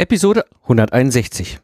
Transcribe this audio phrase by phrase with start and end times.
[0.00, 1.58] Episode 161.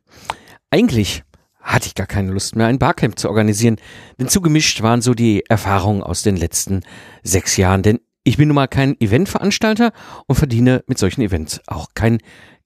[0.69, 1.23] Eigentlich
[1.61, 3.77] hatte ich gar keine Lust mehr, ein Barcamp zu organisieren,
[4.19, 6.81] denn zugemischt waren so die Erfahrungen aus den letzten
[7.23, 9.93] sechs Jahren, denn ich bin nun mal kein Eventveranstalter
[10.27, 12.19] und verdiene mit solchen Events auch kein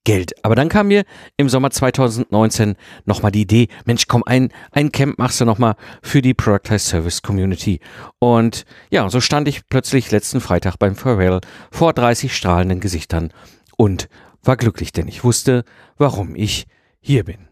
[0.04, 0.42] Geld.
[0.42, 1.04] Aber dann kam mir
[1.36, 6.22] im Sommer 2019 nochmal die Idee, Mensch, komm, ein, ein Camp machst du nochmal für
[6.22, 7.80] die Productized Service Community.
[8.20, 13.34] Und ja, so stand ich plötzlich letzten Freitag beim Pharrell vor 30 strahlenden Gesichtern
[13.76, 14.08] und
[14.48, 15.62] war glücklich, denn ich wusste,
[15.98, 16.66] warum ich
[17.00, 17.47] hier bin.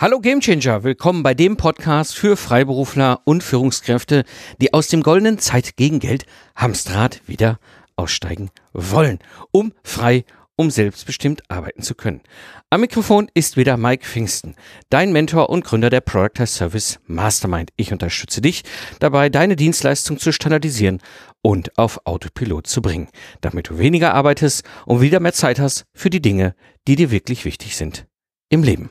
[0.00, 4.24] Hallo Gamechanger, willkommen bei dem Podcast für Freiberufler und Führungskräfte,
[4.58, 6.24] die aus dem goldenen Zeit gegen Geld
[6.56, 7.58] Hamstrad wieder
[7.96, 9.18] aussteigen wollen,
[9.50, 10.24] um frei,
[10.56, 12.22] um selbstbestimmt arbeiten zu können.
[12.70, 14.54] Am Mikrofon ist wieder Mike Pfingsten,
[14.88, 17.70] dein Mentor und Gründer der Product Service Mastermind.
[17.76, 18.62] Ich unterstütze dich
[19.00, 21.02] dabei, deine Dienstleistung zu standardisieren
[21.42, 23.10] und auf Autopilot zu bringen,
[23.42, 26.54] damit du weniger arbeitest und wieder mehr Zeit hast für die Dinge,
[26.88, 28.06] die dir wirklich wichtig sind
[28.48, 28.88] im Leben.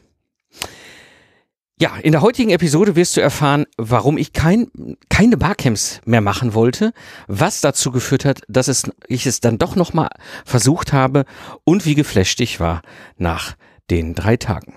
[1.82, 4.70] Ja, in der heutigen Episode wirst du erfahren, warum ich kein,
[5.10, 6.92] keine Barcamps mehr machen wollte,
[7.28, 10.10] was dazu geführt hat, dass es, ich es dann doch nochmal
[10.44, 11.24] versucht habe
[11.64, 12.82] und wie geflasht ich war
[13.18, 13.56] nach
[13.90, 14.74] den drei Tagen.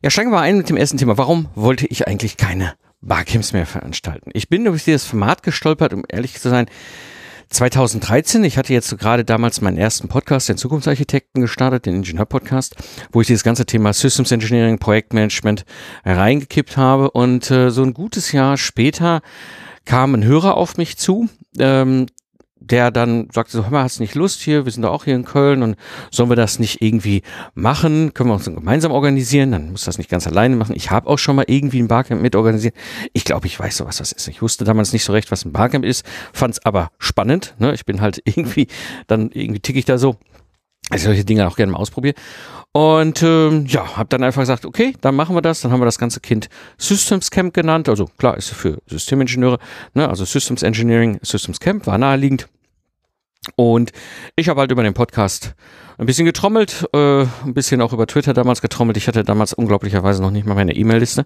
[0.00, 1.18] Ja, steigen wir ein mit dem ersten Thema.
[1.18, 4.30] Warum wollte ich eigentlich keine Barcamps mehr veranstalten?
[4.32, 6.66] Ich bin durch dieses Format gestolpert, um ehrlich zu sein,
[7.48, 12.76] 2013, ich hatte jetzt gerade damals meinen ersten Podcast, den Zukunftsarchitekten, gestartet, den Ingenieur-Podcast,
[13.12, 15.64] wo ich dieses ganze Thema Systems Engineering, Projektmanagement
[16.04, 17.10] reingekippt habe.
[17.10, 19.22] Und äh, so ein gutes Jahr später
[19.84, 22.06] kam ein Hörer auf mich zu, ähm,
[22.70, 24.64] der dann sagte so, hör mal, hast nicht Lust hier?
[24.64, 25.76] Wir sind doch auch hier in Köln und
[26.10, 27.22] sollen wir das nicht irgendwie
[27.54, 28.12] machen?
[28.14, 29.52] Können wir uns gemeinsam organisieren?
[29.52, 30.74] Dann muss das nicht ganz alleine machen.
[30.76, 32.74] Ich habe auch schon mal irgendwie ein Barcamp mit organisiert.
[33.12, 34.28] Ich glaube, ich weiß so, was das ist.
[34.28, 37.54] Ich wusste damals nicht so recht, was ein Barcamp ist, fand es aber spannend.
[37.58, 37.72] Ne?
[37.74, 38.66] Ich bin halt irgendwie,
[39.06, 40.16] dann irgendwie tick ich da so.
[40.88, 42.14] Also solche Dinge auch gerne mal ausprobieren.
[42.72, 45.62] Und ähm, ja, habe dann einfach gesagt, okay, dann machen wir das.
[45.62, 46.48] Dann haben wir das ganze Kind
[46.78, 47.88] Systems Camp genannt.
[47.88, 49.58] Also klar, ist für Systemingenieure,
[49.94, 50.08] ne?
[50.08, 52.48] also Systems Engineering, Systems Camp war naheliegend.
[53.54, 53.92] Und
[54.34, 55.54] ich habe halt über den Podcast
[55.98, 58.96] ein bisschen getrommelt, äh, ein bisschen auch über Twitter damals getrommelt.
[58.96, 61.24] Ich hatte damals unglaublicherweise noch nicht mal meine E-Mail-Liste.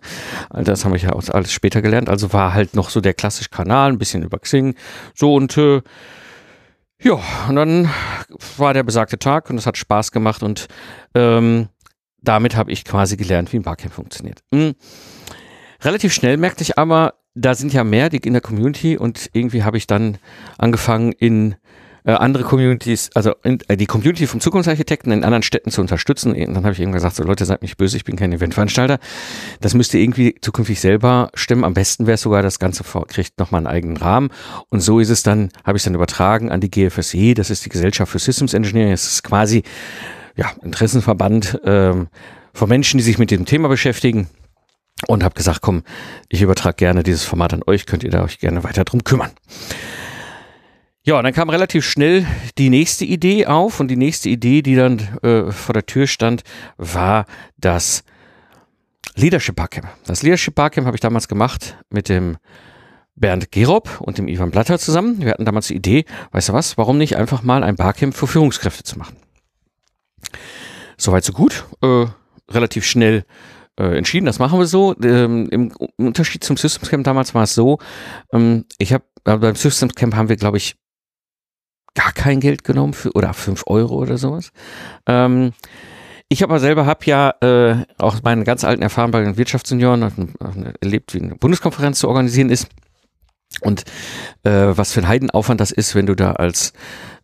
[0.50, 2.08] Das habe ich ja auch alles später gelernt.
[2.08, 4.74] Also war halt noch so der klassische Kanal, ein bisschen über Xing.
[5.14, 5.82] So und äh,
[7.02, 7.88] ja, und dann
[8.58, 10.68] war der besagte Tag und es hat Spaß gemacht und
[11.14, 11.68] ähm,
[12.20, 14.40] damit habe ich quasi gelernt, wie ein Barcamp funktioniert.
[14.50, 14.74] Mhm.
[15.82, 19.64] Relativ schnell merkte ich aber, da sind ja mehr die in der Community und irgendwie
[19.64, 20.18] habe ich dann
[20.58, 21.54] angefangen in
[22.04, 26.32] äh, andere Communities, also in, äh, die Community vom Zukunftsarchitekten in anderen Städten zu unterstützen.
[26.32, 28.98] Und dann habe ich eben gesagt, so Leute, seid nicht böse, ich bin kein Eventveranstalter.
[29.60, 31.64] Das müsst ihr irgendwie zukünftig selber stimmen.
[31.64, 34.30] Am besten wäre es sogar, das Ganze kriegt nochmal einen eigenen Rahmen.
[34.68, 37.64] Und so ist es dann, habe ich es dann übertragen an die GFSE, das ist
[37.64, 38.90] die Gesellschaft für Systems Engineering.
[38.92, 39.62] Das ist quasi
[40.36, 42.08] ja, Interessenverband ähm,
[42.52, 44.28] von Menschen, die sich mit dem Thema beschäftigen
[45.06, 45.82] und habe gesagt, komm,
[46.28, 49.30] ich übertrage gerne dieses Format an euch, könnt ihr da euch gerne weiter drum kümmern.
[51.02, 52.26] Ja, dann kam relativ schnell
[52.58, 56.42] die nächste Idee auf und die nächste Idee, die dann äh, vor der Tür stand,
[56.76, 57.24] war
[57.56, 58.04] das
[59.14, 59.88] Leadership Barcamp.
[60.04, 62.36] Das Leadership Barcamp habe ich damals gemacht mit dem
[63.14, 65.22] Bernd Gerob und dem Ivan Blatter zusammen.
[65.22, 68.26] Wir hatten damals die Idee, weißt du was, warum nicht einfach mal ein Barcamp für
[68.26, 69.16] Führungskräfte zu machen.
[70.98, 71.64] Soweit so gut.
[71.82, 72.06] Äh,
[72.50, 73.24] relativ schnell
[73.78, 74.94] äh, entschieden, das machen wir so.
[75.02, 77.78] Ähm, Im Unterschied zum Systems Camp damals war es so,
[78.32, 80.76] ähm, ich habe äh, beim Systems Camp haben wir, glaube ich,
[81.94, 84.52] gar kein Geld genommen für oder fünf Euro oder sowas.
[85.06, 85.52] Ähm,
[86.28, 90.32] ich aber selber habe ja äh, auch meine ganz alten Erfahrungen bei den Wirtschaftssenioren
[90.80, 92.68] erlebt, wie eine Bundeskonferenz zu organisieren ist.
[93.62, 93.82] Und
[94.44, 96.72] äh, was für ein Heidenaufwand das ist, wenn du da als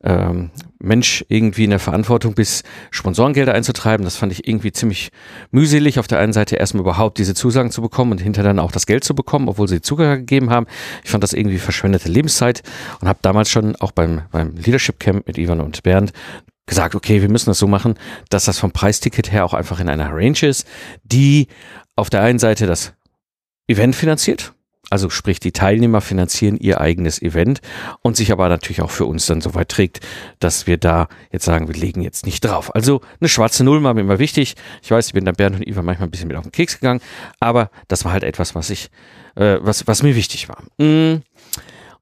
[0.07, 4.05] ähm, Mensch irgendwie in der Verantwortung bist, Sponsorengelder einzutreiben.
[4.05, 5.11] Das fand ich irgendwie ziemlich
[5.51, 5.99] mühselig.
[5.99, 8.87] Auf der einen Seite erstmal überhaupt diese Zusagen zu bekommen und hinterher dann auch das
[8.87, 10.67] Geld zu bekommen, obwohl sie Zugang gegeben haben.
[11.03, 12.63] Ich fand das irgendwie verschwendete Lebenszeit
[13.01, 16.13] und habe damals schon auch beim, beim Leadership Camp mit Ivan und Bernd
[16.67, 17.95] gesagt, okay, wir müssen das so machen,
[18.29, 20.67] dass das vom Preisticket her auch einfach in einer Range ist,
[21.05, 21.49] die
[21.95, 22.93] auf der einen Seite das
[23.69, 24.53] Event finanziert,
[24.89, 27.61] Also sprich, die Teilnehmer finanzieren ihr eigenes Event
[28.03, 30.01] und sich aber natürlich auch für uns dann so weit trägt,
[30.39, 32.73] dass wir da jetzt sagen, wir legen jetzt nicht drauf.
[32.75, 34.55] Also eine schwarze Null war mir immer wichtig.
[34.83, 36.79] Ich weiß, ich bin da Bernd und Iva manchmal ein bisschen mit auf den Keks
[36.79, 37.01] gegangen,
[37.41, 38.91] aber das war halt etwas, was ich,
[39.35, 40.63] äh, was, was mir wichtig war.
[40.79, 41.23] Mm.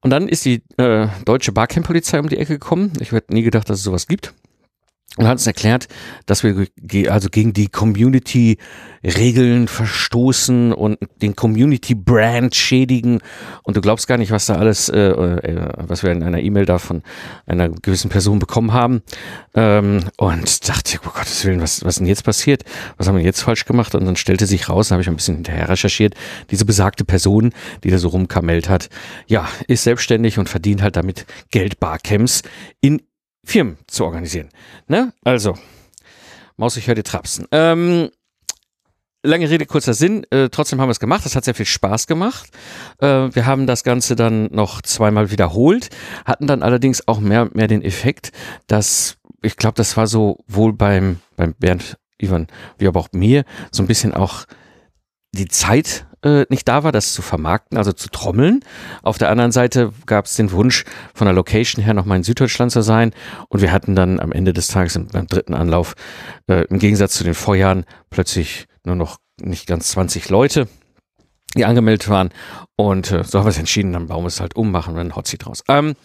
[0.01, 2.93] Und dann ist die äh, deutsche Barcamp-Polizei um die Ecke gekommen.
[2.99, 4.33] Ich hätte nie gedacht, dass es sowas gibt
[5.17, 5.87] und hat uns erklärt,
[6.25, 6.67] dass wir
[7.11, 13.19] also gegen die Community-Regeln verstoßen und den Community-Brand schädigen.
[13.63, 16.65] Und du glaubst gar nicht, was da alles, äh, äh, was wir in einer E-Mail
[16.65, 17.01] da von
[17.45, 19.03] einer gewissen Person bekommen haben.
[19.53, 22.65] Ähm, und dachte, oh Gottes Willen, was, was denn jetzt passiert?
[22.97, 23.95] Was haben wir jetzt falsch gemacht?
[23.95, 26.13] Und dann stellte sich raus, habe ich ein bisschen hinterher recherchiert,
[26.51, 27.53] diese besagte Person,
[27.85, 28.89] die da so rumkamelt hat,
[29.27, 32.41] ja, ist selbstständig und verdient halt damit Geld Barcamps
[32.81, 33.01] in
[33.45, 34.49] Firmen zu organisieren.
[34.87, 35.13] Ne?
[35.23, 35.55] Also,
[36.57, 37.47] Maus, ich höre dir trapsen.
[37.51, 38.09] Ähm,
[39.23, 40.25] lange Rede, kurzer Sinn.
[40.31, 41.25] Äh, trotzdem haben wir es gemacht.
[41.25, 42.49] Das hat sehr viel Spaß gemacht.
[42.99, 45.89] Äh, wir haben das Ganze dann noch zweimal wiederholt,
[46.25, 48.31] hatten dann allerdings auch mehr, mehr den Effekt,
[48.67, 52.47] dass ich glaube, das war so wohl beim, beim Bernd, Ivan,
[52.77, 54.45] wie aber auch mir, so ein bisschen auch
[55.33, 58.61] die Zeit äh, nicht da war, das zu vermarkten, also zu trommeln.
[59.03, 60.83] Auf der anderen Seite gab es den Wunsch,
[61.13, 63.11] von der Location her nochmal in Süddeutschland zu sein.
[63.49, 65.95] Und wir hatten dann am Ende des Tages beim dritten Anlauf
[66.47, 70.67] äh, im Gegensatz zu den Vorjahren plötzlich nur noch nicht ganz 20 Leute
[71.55, 72.29] die angemeldet waren.
[72.75, 75.01] Und äh, so haben wir es entschieden, dann bauen wir es halt um, machen wir
[75.01, 75.63] einen Hotseat draus.
[75.67, 75.95] Ähm,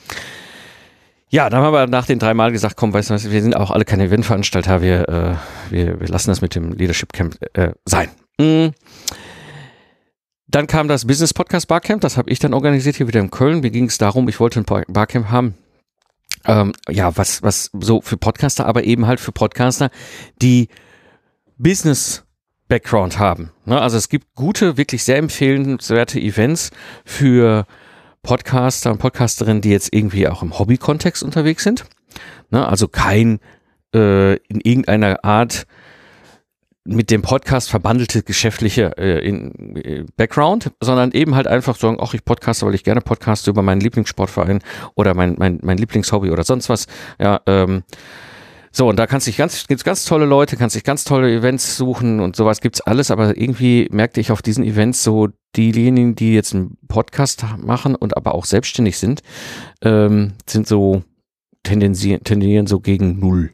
[1.29, 3.57] ja, dann haben wir nach den drei Mal gesagt, komm, weißt du was, wir sind
[3.57, 5.35] auch alle keine Eventveranstalter, wir, äh,
[5.71, 8.09] wir, wir lassen das mit dem Leadership Camp äh, sein.
[8.39, 8.73] Mhm.
[10.51, 13.61] Dann kam das Business Podcast Barcamp, das habe ich dann organisiert hier wieder in Köln.
[13.61, 15.55] Mir ging es darum, ich wollte ein Barcamp haben.
[16.45, 19.91] Ähm, ja, was, was so für Podcaster, aber eben halt für Podcaster,
[20.43, 20.69] die
[21.57, 22.25] Business
[22.67, 23.53] Background haben.
[23.65, 23.81] Ne?
[23.81, 26.71] Also es gibt gute, wirklich sehr empfehlenswerte Events
[27.05, 27.67] für
[28.23, 31.85] Podcaster und Podcasterinnen, die jetzt irgendwie auch im Hobby-Kontext unterwegs sind.
[32.51, 32.67] Ne?
[32.67, 33.39] Also kein
[33.95, 35.67] äh, in irgendeiner Art
[36.85, 42.15] mit dem Podcast verbandelte geschäftliche äh, in, äh, Background, sondern eben halt einfach sagen, ach,
[42.15, 44.61] ich podcaste, weil ich gerne podcaste über meinen Lieblingssportverein
[44.95, 46.87] oder mein, mein, mein Lieblingshobby oder sonst was.
[47.19, 47.83] Ja, ähm,
[48.73, 51.77] so, und da kannst du ganz, gibt's ganz tolle Leute, kannst dich ganz tolle Events
[51.77, 56.35] suchen und sowas gibt's alles, aber irgendwie merkte ich auf diesen Events so, diejenigen, die
[56.35, 59.23] jetzt einen Podcast machen und aber auch selbstständig sind,
[59.83, 61.03] ähm, sind so
[61.63, 63.53] tendenzieren, tendieren so gegen null.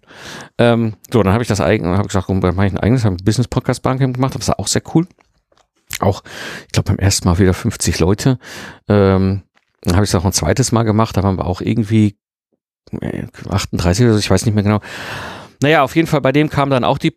[0.59, 3.17] Ähm, so, dann habe ich das eigen, habe gesagt, komm, mache ich ein eigenes, habe
[3.17, 5.07] ein Business Podcast Barcamp gemacht, das war auch sehr cool.
[6.01, 6.23] Auch,
[6.67, 8.39] ich glaube, beim ersten Mal wieder 50 Leute.
[8.89, 9.43] Ähm,
[9.83, 12.17] dann habe ich es auch ein zweites Mal gemacht, da waren wir auch irgendwie
[13.49, 14.81] 38 oder so, ich weiß nicht mehr genau.
[15.63, 17.15] Naja, auf jeden Fall, bei dem kam dann auch die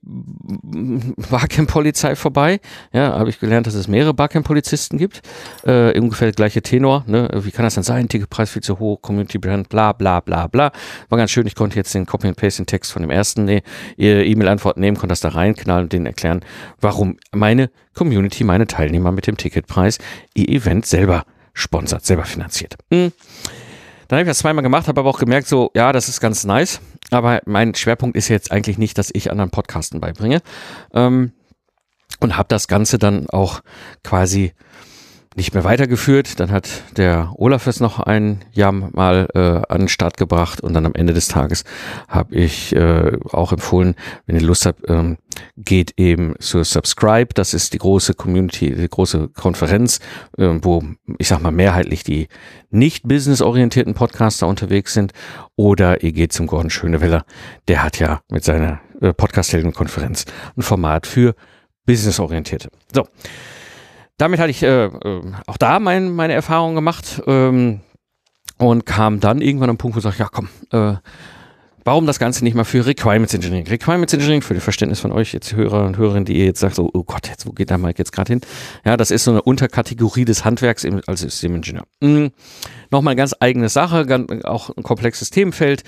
[1.30, 2.60] Barcamp-Polizei vorbei.
[2.94, 5.22] Ja, habe ich gelernt, dass es mehrere Barcamp-Polizisten gibt.
[5.66, 7.04] Äh, ungefähr der gleiche Tenor.
[7.08, 7.30] Ne?
[7.34, 8.08] Wie kann das denn sein?
[8.08, 10.72] Ticketpreis viel zu hoch, Community Brand, bla bla bla bla.
[11.10, 13.46] War ganz schön, ich konnte jetzt den Copy and Paste, den Text von dem ersten
[13.46, 13.64] nee,
[13.98, 16.42] E-Mail-Antwort nehmen, konnte das da reinknallen und denen erklären,
[16.80, 19.98] warum meine Community, meine Teilnehmer mit dem Ticketpreis
[20.34, 22.76] ihr Event selber sponsert, selber finanziert.
[22.92, 23.12] Hm.
[24.08, 26.44] Dann habe ich das zweimal gemacht, habe aber auch gemerkt, so, ja, das ist ganz
[26.44, 26.82] nice.
[27.12, 30.42] Aber mein Schwerpunkt ist jetzt eigentlich nicht, dass ich anderen Podcasten beibringe.
[30.94, 31.34] Ähm,
[32.20, 33.62] und habe das Ganze dann auch
[34.04, 34.54] quasi
[35.40, 36.40] nicht mehr weitergeführt.
[36.40, 40.74] Dann hat der Olaf es noch ein Jahr mal äh, an den Start gebracht und
[40.74, 41.64] dann am Ende des Tages
[42.10, 43.96] habe ich äh, auch empfohlen,
[44.26, 45.18] wenn ihr Lust habt, ähm,
[45.56, 47.34] geht eben zur Subscribe.
[47.34, 50.00] Das ist die große Community, die große Konferenz,
[50.38, 50.84] äh, wo
[51.18, 52.28] ich sag mal mehrheitlich die
[52.70, 55.14] nicht businessorientierten Podcaster unterwegs sind.
[55.56, 57.24] Oder ihr geht zum Gordon Schöneweller.
[57.70, 60.26] Der hat ja mit seiner äh, Podcast-Helden-Konferenz
[60.58, 61.34] ein Format für
[61.86, 62.70] businessorientierte.
[62.94, 63.08] So
[64.20, 67.80] damit hatte ich äh, äh, auch da mein, meine Erfahrungen gemacht ähm,
[68.58, 70.98] und kam dann irgendwann am Punkt, wo ich sage, ja komm, äh,
[71.86, 73.66] warum das Ganze nicht mal für Requirements Engineering?
[73.68, 76.76] Requirements Engineering, für das Verständnis von euch jetzt Hörer und Hörerinnen, die ihr jetzt sagt,
[76.76, 78.42] so, oh Gott, jetzt, wo geht der Mike jetzt gerade hin?
[78.84, 81.86] Ja, das ist so eine Unterkategorie des Handwerks im, als Systemingenieur.
[82.02, 82.32] Mhm.
[82.92, 85.84] Nochmal ganz eigene Sache, ganz, auch ein komplexes Themenfeld.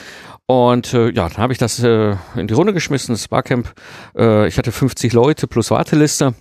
[0.46, 3.74] Und äh, ja, dann habe ich das äh, in die Runde geschmissen, das Barcamp.
[4.16, 6.34] Äh, ich hatte 50 Leute plus Warteliste.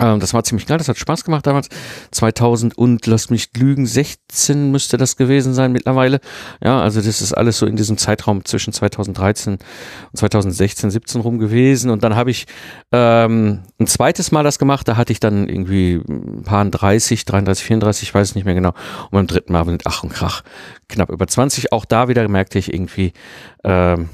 [0.00, 1.68] Ähm, das war ziemlich geil, das hat Spaß gemacht damals.
[2.10, 6.20] 2000 und lass mich lügen, 16 müsste das gewesen sein mittlerweile.
[6.62, 11.38] Ja, also das ist alles so in diesem Zeitraum zwischen 2013 und 2016, 17 rum
[11.38, 11.90] gewesen.
[11.90, 12.46] Und dann habe ich
[12.92, 17.64] ähm, ein zweites Mal das gemacht, da hatte ich dann irgendwie ein paar 30, 33,
[17.64, 18.74] 34, ich weiß es nicht mehr genau.
[19.04, 20.42] Und beim dritten Mal mit Ach und Krach
[20.88, 21.72] knapp über 20.
[21.72, 23.12] Auch da wieder merkte ich irgendwie,
[23.62, 24.08] ähm,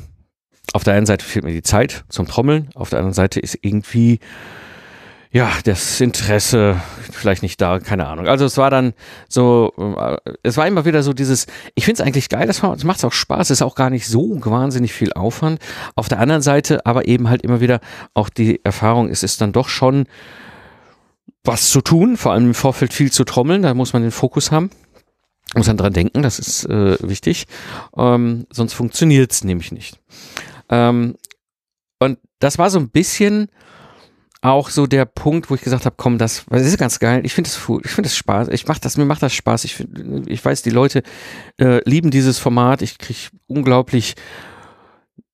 [0.72, 3.58] auf der einen Seite fehlt mir die Zeit zum Trommeln, auf der anderen Seite ist
[3.62, 4.20] irgendwie
[5.32, 6.80] ja, das Interesse
[7.12, 8.26] vielleicht nicht da, keine Ahnung.
[8.26, 8.94] Also es war dann
[9.28, 13.04] so, äh, es war immer wieder so dieses, ich finde es eigentlich geil, das, macht
[13.04, 15.60] auch Spaß, ist auch gar nicht so wahnsinnig viel Aufwand.
[15.94, 17.80] Auf der anderen Seite aber eben halt immer wieder
[18.12, 20.06] auch die Erfahrung, es ist dann doch schon
[21.44, 24.50] was zu tun, vor allem im Vorfeld viel zu trommeln, da muss man den Fokus
[24.50, 24.70] haben.
[25.54, 27.46] Muss man dran denken, das ist äh, wichtig.
[27.96, 29.98] Ähm, sonst funktioniert es nämlich nicht.
[30.68, 31.16] Ähm,
[31.98, 33.48] und das war so ein bisschen
[34.42, 37.20] auch so der Punkt, wo ich gesagt habe, komm, das, das ist ganz geil.
[37.24, 37.82] Ich finde das cool.
[37.84, 38.48] Ich finde das Spaß.
[38.48, 39.64] Ich mach das, mir macht das Spaß.
[39.64, 41.02] Ich, find, ich weiß, die Leute
[41.58, 42.80] äh, lieben dieses Format.
[42.82, 44.14] Ich kriege unglaublich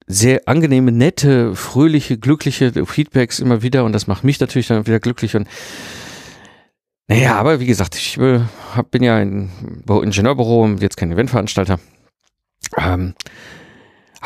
[0.09, 5.01] sehr angenehme, nette, fröhliche, glückliche Feedbacks immer wieder und das macht mich natürlich dann wieder
[5.01, 5.49] glücklich und
[7.09, 8.41] naja, aber wie gesagt, ich äh,
[8.75, 9.51] hab, bin ja ein
[9.89, 11.79] Ingenieurbüro, jetzt kein Eventveranstalter.
[12.77, 13.15] Ähm,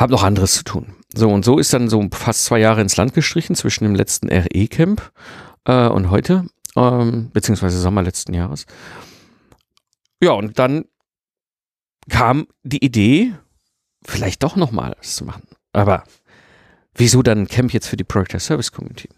[0.01, 0.95] habe noch anderes zu tun.
[1.13, 4.29] So, und so ist dann so fast zwei Jahre ins Land gestrichen zwischen dem letzten
[4.29, 5.11] RE-Camp
[5.65, 8.65] äh, und heute, ähm, beziehungsweise Sommer letzten Jahres.
[10.21, 10.85] Ja, und dann
[12.09, 13.33] kam die Idee,
[14.03, 15.43] vielleicht doch nochmal das zu machen.
[15.73, 16.03] Aber
[16.95, 19.09] wieso dann ein Camp jetzt für die Project Service Community?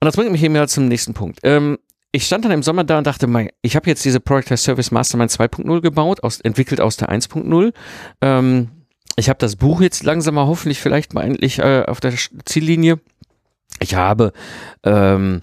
[0.00, 1.40] Und das bringt mich eben ja zum nächsten Punkt.
[1.42, 1.78] Ähm,
[2.12, 4.92] ich stand dann im Sommer da und dachte, mein, ich habe jetzt diese Project Service
[4.92, 7.72] Mastermind 2.0 gebaut, aus, entwickelt aus der 1.0.
[8.20, 8.70] Ähm,
[9.16, 13.00] ich habe das Buch jetzt langsam mal hoffentlich vielleicht mal endlich äh, auf der Ziellinie.
[13.80, 14.32] Ich habe
[14.82, 15.42] ähm,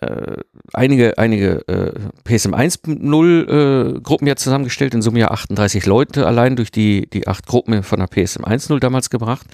[0.00, 0.36] äh,
[0.72, 1.92] einige, einige äh,
[2.24, 7.28] PSM 1.0 äh, Gruppen ja zusammengestellt, in Summe ja 38 Leute allein durch die, die
[7.28, 9.46] acht Gruppen von der PSM 1.0 damals gebracht.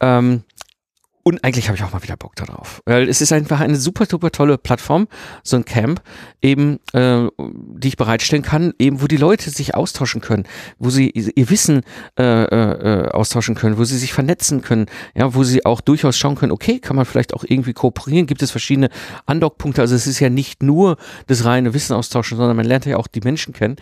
[0.00, 0.42] Ähm,
[1.26, 2.82] und eigentlich habe ich auch mal wieder Bock darauf.
[2.86, 5.08] Weil es ist einfach eine super, super tolle Plattform,
[5.42, 6.00] so ein Camp,
[6.40, 10.44] eben, äh, die ich bereitstellen kann, eben, wo die Leute sich austauschen können,
[10.78, 11.82] wo sie ihr Wissen
[12.16, 16.36] äh, äh, austauschen können, wo sie sich vernetzen können, ja, wo sie auch durchaus schauen
[16.36, 18.88] können, okay, kann man vielleicht auch irgendwie kooperieren, gibt es verschiedene
[19.26, 19.80] Andockpunkte.
[19.80, 23.08] Also es ist ja nicht nur das reine Wissen austauschen, sondern man lernt ja auch
[23.08, 23.74] die Menschen kennen.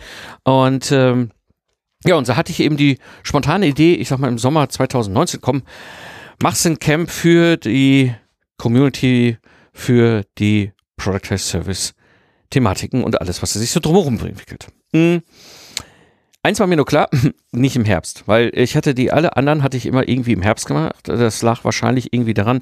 [0.45, 1.29] Und ähm,
[2.05, 5.41] ja, und so hatte ich eben die spontane Idee, ich sag mal im Sommer 2019,
[5.41, 5.61] komm,
[6.41, 8.13] machst ein Camp für die
[8.57, 9.37] Community,
[9.73, 11.93] für die Product Service
[12.49, 14.67] Thematiken und alles, was sich so drumherum entwickelt.
[14.93, 15.23] Mhm.
[16.43, 17.09] Eins war mir nur klar,
[17.51, 20.67] nicht im Herbst, weil ich hatte die alle anderen hatte ich immer irgendwie im Herbst
[20.67, 21.07] gemacht.
[21.07, 22.61] Das lag wahrscheinlich irgendwie daran,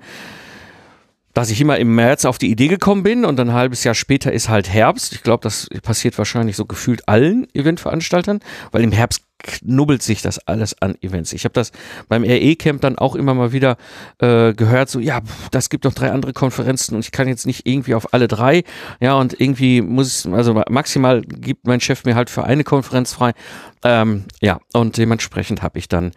[1.33, 3.95] dass ich immer im März auf die Idee gekommen bin und dann ein halbes Jahr
[3.95, 5.13] später ist halt Herbst.
[5.13, 8.39] Ich glaube, das passiert wahrscheinlich so gefühlt allen Eventveranstaltern,
[8.71, 11.33] weil im Herbst knubbelt sich das alles an Events.
[11.33, 11.71] Ich habe das
[12.09, 13.77] beim RE-Camp dann auch immer mal wieder
[14.19, 15.21] äh, gehört, so, ja,
[15.51, 18.63] das gibt doch drei andere Konferenzen und ich kann jetzt nicht irgendwie auf alle drei,
[18.99, 23.33] ja, und irgendwie muss, also maximal gibt mein Chef mir halt für eine Konferenz frei.
[23.83, 26.11] Ähm, ja, und dementsprechend habe ich dann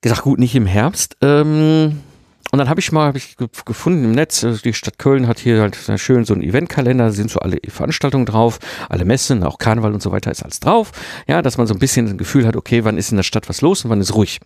[0.00, 1.16] gesagt, gut, nicht im Herbst.
[1.22, 2.00] Ähm,
[2.50, 5.38] und dann habe ich mal hab ich gefunden im Netz, also die Stadt Köln hat
[5.38, 9.58] hier halt schön so einen Eventkalender, da sind so alle Veranstaltungen drauf, alle Messen, auch
[9.58, 10.92] Karneval und so weiter ist alles drauf.
[11.26, 13.48] Ja, dass man so ein bisschen ein Gefühl hat, okay, wann ist in der Stadt
[13.48, 14.40] was los und wann ist ruhig.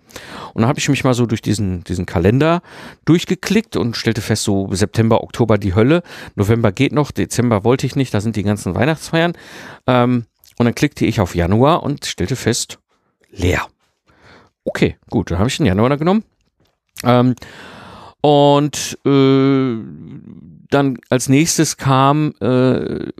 [0.52, 2.62] Und dann habe ich mich mal so durch diesen, diesen Kalender
[3.04, 6.02] durchgeklickt und stellte fest, so September, Oktober die Hölle,
[6.35, 9.35] November geht noch, Dezember wollte ich nicht, da sind die ganzen Weihnachtsfeiern.
[9.87, 10.26] Ähm,
[10.59, 12.78] und dann klickte ich auf Januar und stellte fest,
[13.30, 13.66] leer.
[14.64, 16.25] Okay, gut, dann habe ich den Januar genommen.
[17.04, 17.35] Ähm,
[18.23, 19.76] und äh,
[20.71, 23.11] dann als nächstes kam äh,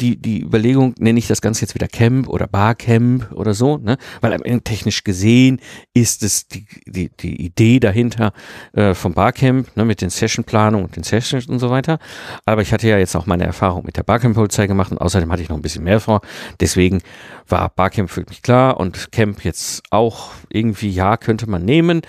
[0.00, 3.98] die, die Überlegung, nenne ich das Ganze jetzt wieder Camp oder Barcamp oder so, ne?
[4.20, 5.60] Weil technisch gesehen
[5.94, 8.32] ist es die, die, die Idee dahinter
[8.72, 11.98] äh, vom Barcamp, ne, mit den Sessionplanungen und den Sessions und so weiter.
[12.44, 15.42] Aber ich hatte ja jetzt auch meine Erfahrung mit der Barcamp-Polizei gemacht und außerdem hatte
[15.42, 16.20] ich noch ein bisschen mehr vor.
[16.60, 17.00] Deswegen
[17.48, 22.02] war Barcamp für mich klar und Camp jetzt auch irgendwie, ja, könnte man nehmen.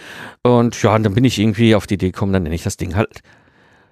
[0.43, 2.77] Und ja, und dann bin ich irgendwie auf die Idee gekommen, dann nenne ich das
[2.77, 3.22] Ding halt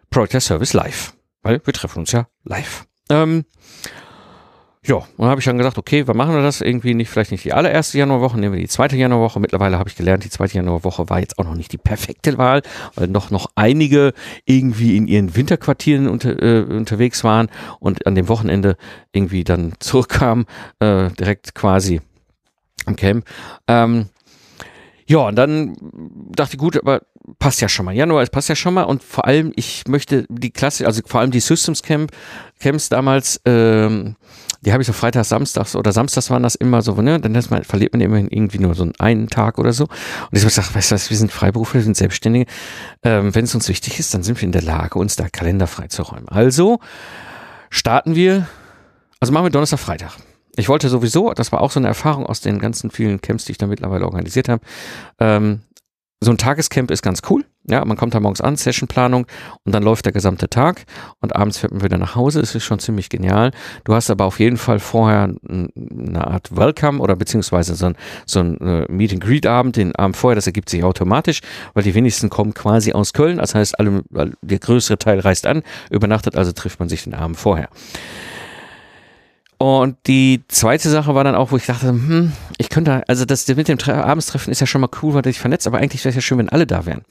[0.09, 1.13] Project Service Live.
[1.41, 2.85] Weil wir treffen uns ja live.
[3.09, 3.45] Ähm,
[4.87, 6.61] ja, und dann habe ich dann gesagt, okay, wann machen wir das?
[6.61, 9.37] Irgendwie nicht, vielleicht nicht die allererste Januarwoche, nehmen wir die zweite Januarwoche.
[9.41, 12.61] Mittlerweile habe ich gelernt, die zweite Januarwoche war jetzt auch noch nicht die perfekte Wahl,
[12.95, 14.13] weil noch, noch einige
[14.45, 17.49] irgendwie in ihren Winterquartieren unter, äh, unterwegs waren
[17.81, 18.77] und an dem Wochenende
[19.11, 20.45] irgendwie dann zurückkamen,
[20.79, 21.99] äh, direkt quasi
[22.85, 23.25] am Camp.
[23.67, 24.07] Ähm,
[25.09, 25.75] ja, und dann
[26.35, 27.01] dachte ich, gut, aber
[27.39, 27.95] passt ja schon mal.
[27.95, 28.83] Januar, es passt ja schon mal.
[28.83, 32.11] Und vor allem, ich möchte die Klasse, also vor allem die Systems Camp,
[32.59, 34.17] Camps damals, ähm,
[34.61, 37.21] die habe ich so freitags, samstags oder samstags waren das immer so, ne?
[37.21, 39.85] Dann man, verliert man immerhin irgendwie nur so einen Tag oder so.
[39.85, 42.45] Und ich habe gesagt, weißt du was, wir sind Freiberufler, wir sind Selbstständige.
[43.03, 45.67] Ähm, Wenn es uns wichtig ist, dann sind wir in der Lage, uns da Kalender
[45.67, 46.27] freizuräumen.
[46.27, 46.79] Also
[47.69, 48.47] starten wir,
[49.21, 50.17] also machen wir Donnerstag, Freitag.
[50.57, 53.51] Ich wollte sowieso, das war auch so eine Erfahrung aus den ganzen vielen Camps, die
[53.51, 54.63] ich da mittlerweile organisiert habe,
[55.19, 55.61] ähm,
[56.19, 57.45] so ein Tagescamp ist ganz cool.
[57.69, 59.27] Ja, man kommt da morgens an, Sessionplanung
[59.65, 60.85] und dann läuft der gesamte Tag
[61.19, 62.39] und abends fährt man wieder nach Hause.
[62.39, 63.51] Es ist schon ziemlich genial.
[63.83, 67.95] Du hast aber auf jeden Fall vorher eine Art Welcome oder beziehungsweise so ein,
[68.25, 71.41] so ein äh, Meet and Greet Abend, den Abend vorher, das ergibt sich automatisch,
[71.75, 73.37] weil die wenigsten kommen quasi aus Köln.
[73.37, 74.01] Das heißt, alle,
[74.41, 75.61] der größere Teil reist an,
[75.91, 77.69] übernachtet, also trifft man sich den Abend vorher.
[79.57, 83.47] Und die zweite Sache war dann auch, wo ich dachte, hm, ich könnte, also das
[83.47, 86.15] mit dem Abendstreffen ist ja schon mal cool, weil dich vernetzt, aber eigentlich wäre es
[86.15, 87.01] ja schön, wenn alle da wären.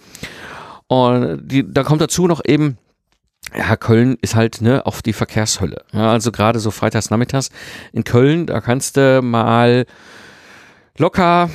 [0.86, 2.78] Und die, da kommt dazu noch eben,
[3.56, 5.84] ja, Köln ist halt ne, auf die Verkehrshölle.
[5.92, 7.50] Ja, also gerade so freitags nachmittags
[7.92, 9.86] in Köln, da kannst du mal
[10.98, 11.50] locker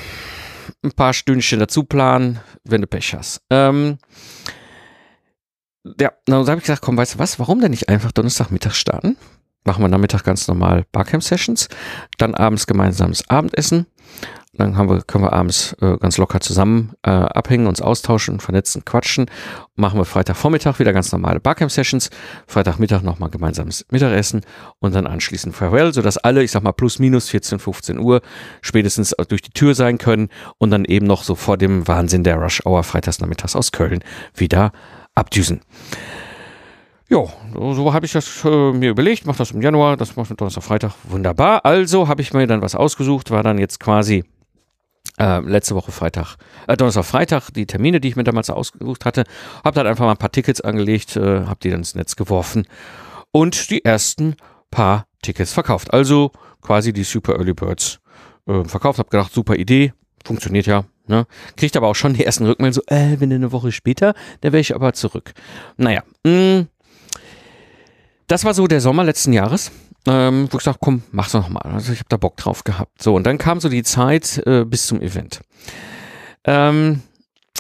[0.84, 3.42] ein paar Stündchen dazu planen, wenn du Pech hast.
[3.50, 3.98] Ähm,
[6.00, 9.18] ja, dann habe ich gesagt, komm, weißt du was, warum denn nicht einfach Donnerstagmittag starten?
[9.64, 11.70] Machen wir Nachmittag ganz normal Barcamp-Sessions,
[12.18, 13.88] dann abends gemeinsames Abendessen.
[14.54, 18.84] Dann haben wir, können wir abends äh, ganz locker zusammen äh, abhängen, uns austauschen, vernetzen,
[18.84, 19.28] quatschen.
[19.76, 22.10] Machen wir Freitagvormittag wieder ganz normale Barcamp-Sessions,
[22.48, 24.42] Freitagmittag nochmal gemeinsames Mittagessen
[24.80, 28.22] und dann anschließend Farewell, sodass alle, ich sag mal, plus minus 14, 15 Uhr
[28.62, 30.28] spätestens durch die Tür sein können
[30.58, 34.04] und dann eben noch so vor dem Wahnsinn der Rush Hour freitags nachmittags aus Köln
[34.36, 34.74] wieder
[35.16, 35.62] abdüsen.
[37.12, 40.38] Ja, so habe ich das äh, mir überlegt, mache das im Januar, das mache ich
[40.38, 41.66] Donnerstag, Freitag, wunderbar.
[41.66, 44.24] Also habe ich mir dann was ausgesucht, war dann jetzt quasi
[45.20, 46.38] äh, letzte Woche Freitag,
[46.70, 49.26] äh, Donnerstag, Freitag, die Termine, die ich mir damals ausgesucht hatte,
[49.62, 52.66] habe dann einfach mal ein paar Tickets angelegt, äh, habe die dann ins Netz geworfen
[53.34, 54.38] und die ersten
[54.70, 55.94] paar Tickets verkauft.
[55.94, 58.00] Also quasi die Super Early Birds
[58.48, 59.92] äh, verkauft, habe gedacht, super Idee,
[60.24, 61.26] funktioniert ja, Ne?
[61.58, 64.62] Kriegt aber auch schon die ersten Rückmeldungen so, äh, wenn eine Woche später, dann wäre
[64.62, 65.34] ich aber zurück.
[65.76, 66.68] Naja, mh, mm,
[68.32, 69.72] das war so der Sommer letzten Jahres.
[70.08, 71.62] Ähm, wo ich gesagt, komm, mach's noch mal.
[71.62, 73.04] Also ich habe da Bock drauf gehabt.
[73.04, 75.42] So, und dann kam so die Zeit äh, bis zum Event.
[76.44, 77.04] Ähm,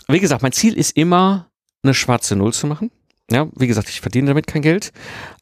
[0.07, 1.51] wie gesagt, mein Ziel ist immer,
[1.83, 2.89] eine schwarze Null zu machen.
[3.29, 4.91] Ja, wie gesagt, ich verdiene damit kein Geld,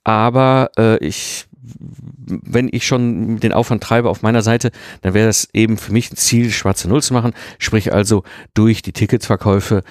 [0.04, 4.72] aber äh, ich, wenn ich schon den Aufwand treibe auf meiner Seite,
[5.02, 7.34] dann wäre es eben für mich ein Ziel, schwarze Null zu machen.
[7.58, 9.84] Sprich also durch die Ticketsverkäufe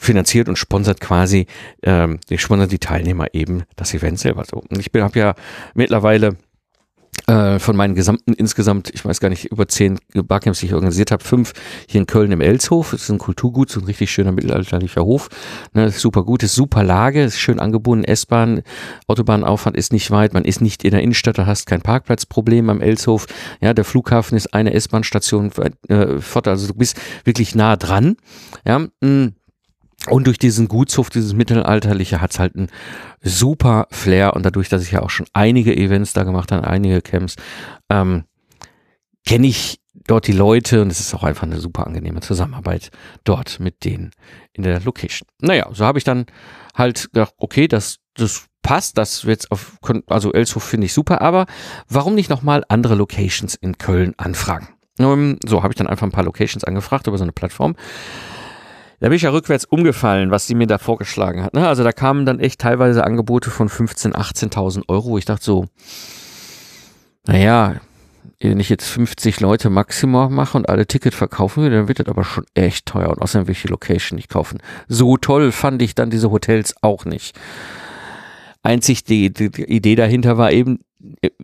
[0.00, 1.46] finanziert und sponsert quasi,
[1.82, 4.58] ähm, die sponsert die Teilnehmer eben das Event selber so.
[4.58, 5.34] Und ich habe ja
[5.74, 6.36] mittlerweile
[7.26, 11.10] äh, von meinen gesamten, insgesamt, ich weiß gar nicht, über zehn Barcamps, die ich organisiert
[11.10, 11.52] habe, fünf
[11.86, 12.92] hier in Köln im Elshof.
[12.92, 15.28] Das ist ein Kulturgut, so ein richtig schöner mittelalterlicher Hof.
[15.74, 18.62] Ne, super gut, ist super Lage, ist schön angebunden, S-Bahn,
[19.06, 22.80] Autobahnaufwand ist nicht weit, man ist nicht in der Innenstadt, du hast kein Parkplatzproblem am
[22.80, 23.26] Elshof.
[23.60, 25.52] Ja, der Flughafen ist eine S-Bahn-Station
[25.88, 28.16] äh, fort, also du bist wirklich nah dran.
[28.64, 29.34] Ja, mh, mm.
[30.08, 32.68] Und durch diesen Gutshof, dieses Mittelalterliche, hat's halt einen
[33.20, 34.34] super Flair.
[34.34, 37.36] Und dadurch, dass ich ja auch schon einige Events da gemacht habe, einige Camps,
[37.90, 38.24] ähm,
[39.26, 42.90] kenne ich dort die Leute und es ist auch einfach eine super angenehme Zusammenarbeit
[43.24, 44.12] dort mit denen
[44.52, 45.28] in der Location.
[45.40, 46.26] Naja, so habe ich dann
[46.74, 51.46] halt gedacht, okay, das, das passt, das wird auf, also Elshof finde ich super, aber
[51.88, 54.68] warum nicht nochmal andere Locations in Köln anfragen?
[54.98, 57.74] Um, so habe ich dann einfach ein paar Locations angefragt über so eine Plattform.
[59.00, 61.54] Da bin ich ja rückwärts umgefallen, was sie mir da vorgeschlagen hat.
[61.54, 61.66] Ne?
[61.66, 65.64] Also da kamen dann echt teilweise Angebote von 15.000, 18.000 Euro, ich dachte so,
[67.26, 67.76] naja,
[68.40, 72.08] wenn ich jetzt 50 Leute Maximum mache und alle Ticket verkaufen will, dann wird das
[72.08, 73.10] aber schon echt teuer.
[73.10, 74.58] Und außerdem will ich die Location nicht kaufen.
[74.88, 77.38] So toll fand ich dann diese Hotels auch nicht.
[78.62, 80.80] Einzig die, die, Idee dahinter war eben,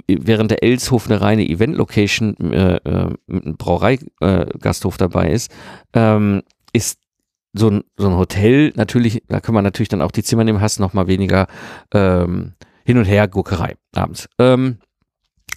[0.06, 5.50] während der Elshof eine reine Event-Location äh, äh, mit einem Brauereigasthof dabei ist,
[5.94, 6.42] ähm,
[6.72, 6.98] ist
[7.56, 10.60] so ein, so ein Hotel natürlich, da kann man natürlich dann auch die Zimmer nehmen,
[10.60, 11.46] hast noch mal weniger
[11.92, 14.28] ähm, hin und her Guckerei abends.
[14.38, 14.78] Ähm,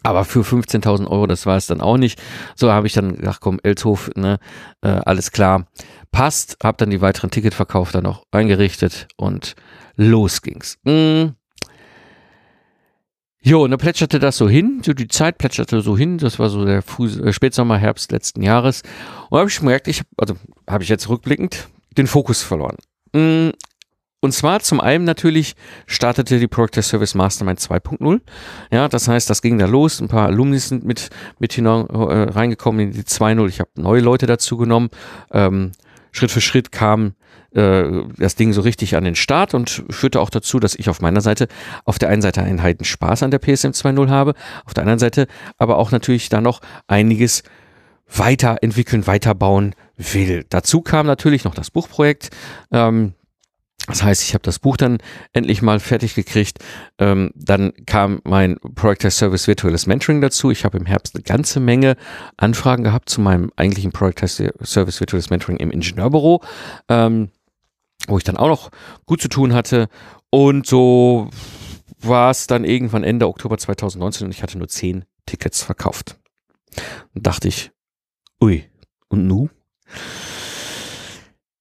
[0.03, 2.21] aber für 15.000 Euro, das war es dann auch nicht.
[2.55, 4.39] So habe ich dann gedacht, komm, Elshof, ne,
[4.81, 5.67] äh, alles klar,
[6.11, 6.57] passt.
[6.63, 9.55] Habe dann die weiteren Ticketverkauf dann auch eingerichtet und
[9.95, 10.77] los ging's.
[10.83, 11.35] Mm.
[13.41, 16.49] Jo, und dann plätscherte das so hin, so die Zeit plätscherte so hin, das war
[16.49, 18.83] so der Früh äh, Spätsommer, Herbst letzten Jahres.
[19.29, 20.35] Und habe ich gemerkt, ich, also
[20.67, 22.77] habe ich jetzt rückblickend, den Fokus verloren.
[23.13, 23.49] Mm,
[24.21, 28.19] und zwar zum einen natürlich startete die Project Service Mastermind 2.0.
[28.69, 30.01] Ja, das heißt, das ging da los.
[30.01, 33.47] Ein paar Alumnis sind mit, mit hinein, äh, reingekommen in die 2.0.
[33.47, 34.89] Ich habe neue Leute dazu genommen.
[35.31, 35.71] Ähm,
[36.11, 37.13] Schritt für Schritt kam
[37.51, 37.83] äh,
[38.17, 41.21] das Ding so richtig an den Start und führte auch dazu, dass ich auf meiner
[41.21, 41.47] Seite
[41.85, 44.33] auf der einen Seite einen heiden Spaß an der PSM 2.0 habe,
[44.65, 47.43] auf der anderen Seite aber auch natürlich da noch einiges
[48.13, 50.45] weiterentwickeln, weiterbauen will.
[50.49, 52.29] Dazu kam natürlich noch das Buchprojekt.
[52.71, 53.13] Ähm,
[53.87, 54.99] Das heißt, ich habe das Buch dann
[55.33, 56.59] endlich mal fertig gekriegt.
[56.99, 60.51] Ähm, dann kam mein Project Test Service virtuelles Mentoring dazu.
[60.51, 61.95] Ich habe im Herbst eine ganze Menge
[62.37, 66.43] Anfragen gehabt zu meinem eigentlichen Project Test Service virtuelles Mentoring im Ingenieurbüro,
[66.87, 67.29] ähm,
[68.07, 68.69] wo ich dann auch noch
[69.07, 69.87] gut zu tun hatte.
[70.29, 71.29] Und so
[71.99, 76.17] war es dann irgendwann Ende Oktober 2019 und ich hatte nur zehn Tickets verkauft.
[77.15, 77.71] Und dachte ich,
[78.41, 78.65] ui,
[79.09, 79.49] und nu?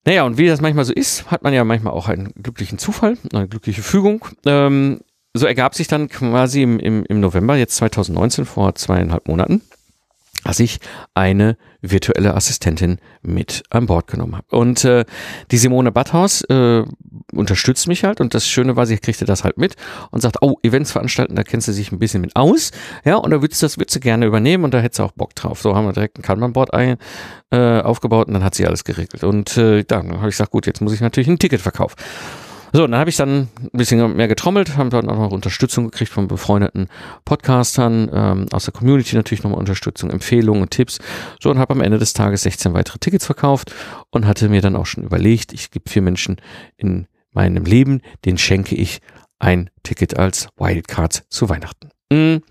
[0.05, 3.19] Naja, und wie das manchmal so ist, hat man ja manchmal auch einen glücklichen Zufall,
[3.33, 4.25] eine glückliche Fügung.
[4.47, 5.01] Ähm,
[5.35, 9.63] so ergab sich dann quasi im, im, im November, jetzt 2019, vor zweieinhalb Monaten,
[10.49, 10.81] dass ich
[11.13, 14.57] eine virtuelle Assistentin mit an Bord genommen habe.
[14.57, 15.05] Und äh,
[15.51, 16.85] die Simone Batthaus äh,
[17.35, 19.77] unterstützt mich halt und das Schöne war, sie kriegte das halt mit
[20.11, 22.71] und sagt, oh, Events veranstalten, da kennst du sich ein bisschen mit aus,
[23.05, 25.13] ja, und da würdest du das würdest du gerne übernehmen und da hättest du auch
[25.13, 25.61] Bock drauf.
[25.61, 26.97] So haben wir direkt ein Kanban-Board äh,
[27.83, 29.25] aufgebaut und dann hat sie alles geregelt.
[29.25, 31.97] Und äh, dann habe ich gesagt, gut, jetzt muss ich natürlich ein Ticket verkaufen.
[32.73, 36.13] So, dann habe ich dann ein bisschen mehr getrommelt, haben dann auch noch Unterstützung gekriegt
[36.13, 36.89] von befreundeten
[37.25, 40.99] Podcastern, ähm, aus der Community natürlich nochmal Unterstützung, Empfehlungen und Tipps.
[41.41, 43.75] So, und habe am Ende des Tages 16 weitere Tickets verkauft
[44.11, 46.37] und hatte mir dann auch schon überlegt, ich gebe vier Menschen
[46.77, 49.01] in meinem Leben, den schenke ich
[49.39, 51.91] ein Ticket als Wildcard zu Weihnachten.
[52.11, 52.43] Mhm.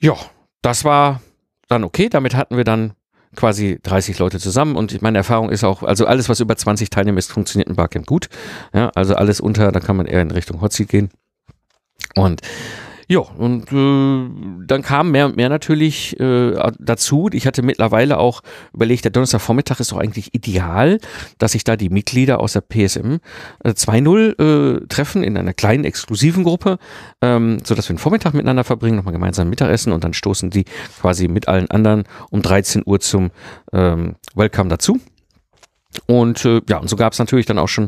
[0.00, 0.16] Ja,
[0.62, 1.22] das war
[1.68, 2.08] dann okay.
[2.08, 2.94] Damit hatten wir dann
[3.34, 7.18] quasi 30 Leute zusammen und meine Erfahrung ist auch, also alles, was über 20 Teilnehmer
[7.18, 8.28] ist, funktioniert im Barcamp gut.
[8.72, 11.10] Ja, also alles unter, da kann man eher in Richtung Hotseat gehen.
[12.14, 12.40] Und
[13.08, 17.28] ja, und äh, dann kam mehr und mehr natürlich äh, dazu.
[17.32, 20.98] Ich hatte mittlerweile auch überlegt, der Donnerstagvormittag ist doch eigentlich ideal,
[21.38, 23.16] dass sich da die Mitglieder aus der PSM
[23.62, 26.78] äh, 2.0 äh, treffen in einer kleinen exklusiven Gruppe,
[27.20, 30.64] ähm, sodass wir den Vormittag miteinander verbringen, nochmal gemeinsam Mittagessen und dann stoßen die
[31.00, 33.30] quasi mit allen anderen um 13 Uhr zum
[33.72, 34.98] ähm, Welcome dazu.
[36.06, 37.84] Und äh, ja, und so gab es natürlich dann auch schon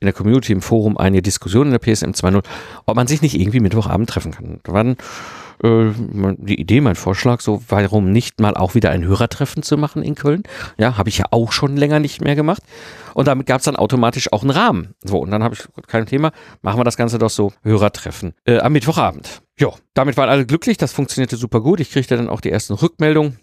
[0.00, 2.44] in der Community im Forum eine Diskussion in der PSM 2.0,
[2.86, 4.60] ob man sich nicht irgendwie Mittwochabend treffen kann.
[4.62, 4.96] Da war dann
[5.62, 5.92] äh,
[6.38, 10.14] die Idee, mein Vorschlag, so warum nicht mal auch wieder ein Hörertreffen zu machen in
[10.14, 10.42] Köln.
[10.78, 12.62] Ja, habe ich ja auch schon länger nicht mehr gemacht.
[13.14, 14.94] Und damit gab es dann automatisch auch einen Rahmen.
[15.02, 18.58] So, und dann habe ich kein Thema, machen wir das Ganze doch so, Hörertreffen äh,
[18.58, 19.42] am Mittwochabend.
[19.58, 21.80] Ja, damit waren alle glücklich, das funktionierte super gut.
[21.80, 23.38] Ich kriegte dann auch die ersten Rückmeldungen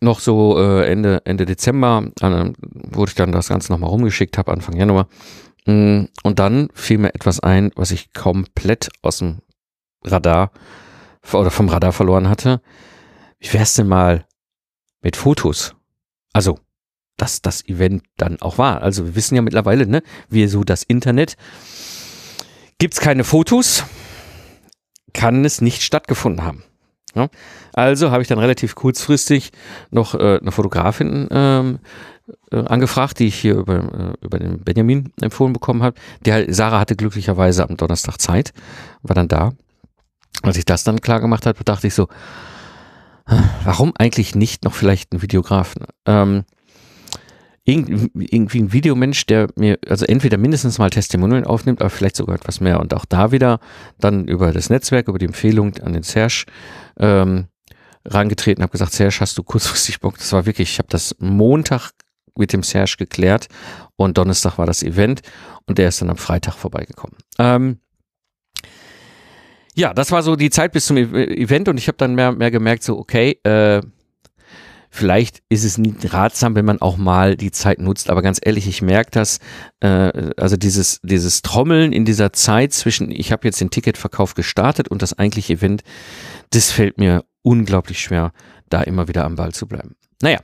[0.00, 4.52] noch so äh, Ende, Ende Dezember, äh, wurde ich dann das Ganze nochmal rumgeschickt habe,
[4.52, 5.08] Anfang Januar.
[5.66, 9.38] Mm, und dann fiel mir etwas ein, was ich komplett aus dem
[10.04, 10.50] Radar
[11.32, 12.60] oder vom Radar verloren hatte.
[13.38, 14.26] Wie wär's denn mal
[15.02, 15.74] mit Fotos?
[16.32, 16.58] Also,
[17.16, 18.82] dass das Event dann auch war.
[18.82, 21.36] Also, wir wissen ja mittlerweile, ne, wie so das Internet.
[22.78, 23.84] Gibt's keine Fotos,
[25.12, 26.62] kann es nicht stattgefunden haben.
[27.14, 27.28] Ja?
[27.72, 29.52] Also habe ich dann relativ kurzfristig
[29.90, 31.78] noch äh, eine Fotografin ähm,
[32.50, 35.96] äh, angefragt, die ich hier über, äh, über den Benjamin empfohlen bekommen habe.
[36.24, 38.52] Die Sarah hatte glücklicherweise am Donnerstag Zeit,
[39.02, 39.52] war dann da.
[40.42, 42.08] Als ich das dann klar gemacht habe, dachte ich so,
[43.64, 45.86] warum eigentlich nicht noch vielleicht einen Videografen?
[46.06, 46.44] Ähm,
[47.68, 52.60] irgendwie ein Videomensch, der mir, also entweder mindestens mal Testimonial aufnimmt, aber vielleicht sogar etwas
[52.60, 52.80] mehr.
[52.80, 53.60] Und auch da wieder
[53.98, 56.46] dann über das Netzwerk, über die Empfehlung an den Serge
[56.98, 57.46] ähm,
[58.06, 60.16] rangetreten, habe gesagt, Serge, hast du kurzfristig Bock?
[60.16, 61.90] Das war wirklich, ich habe das Montag
[62.36, 63.48] mit dem Serge geklärt
[63.96, 65.20] und Donnerstag war das Event
[65.66, 67.16] und der ist dann am Freitag vorbeigekommen.
[67.38, 67.80] Ähm,
[69.74, 72.50] ja, das war so die Zeit bis zum Event und ich habe dann mehr, mehr
[72.50, 73.82] gemerkt, so, okay, äh,
[74.98, 78.66] Vielleicht ist es nicht ratsam, wenn man auch mal die Zeit nutzt, aber ganz ehrlich,
[78.66, 79.38] ich merke das,
[79.78, 84.88] äh, also dieses, dieses Trommeln in dieser Zeit zwischen, ich habe jetzt den Ticketverkauf gestartet
[84.88, 85.84] und das eigentliche Event,
[86.50, 88.32] das fällt mir unglaublich schwer,
[88.70, 89.94] da immer wieder am Ball zu bleiben.
[90.20, 90.40] Naja,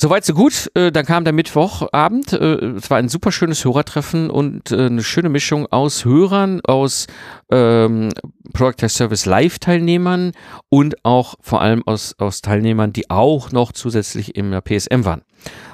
[0.00, 0.70] Soweit so gut.
[0.74, 2.32] Äh, dann kam der Mittwochabend.
[2.32, 7.08] Äh, es war ein super schönes Hörertreffen und äh, eine schöne Mischung aus Hörern, aus
[7.50, 8.10] ähm,
[8.52, 10.30] Product Service Live-Teilnehmern
[10.68, 15.22] und auch vor allem aus, aus Teilnehmern, die auch noch zusätzlich im PSM waren.